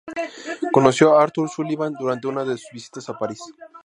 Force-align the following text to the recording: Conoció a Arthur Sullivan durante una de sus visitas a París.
Conoció 0.71 1.13
a 1.15 1.21
Arthur 1.21 1.47
Sullivan 1.47 1.93
durante 1.93 2.25
una 2.27 2.43
de 2.43 2.57
sus 2.57 2.71
visitas 2.71 3.07
a 3.07 3.19
París. 3.19 3.39